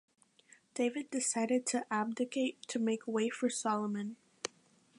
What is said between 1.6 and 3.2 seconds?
to abdicate to make